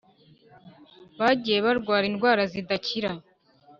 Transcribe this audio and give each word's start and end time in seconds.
bagiye 1.19 1.59
barwara 1.65 2.05
indwara 2.11 2.41
zidakira. 2.51 3.11